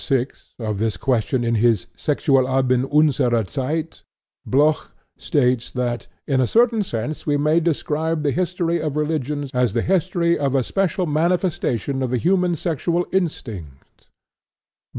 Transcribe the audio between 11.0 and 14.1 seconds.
manifestation of the human sexual instinct."